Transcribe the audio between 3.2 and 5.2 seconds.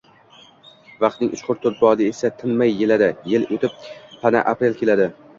yil oʻtib, yana aprel keladi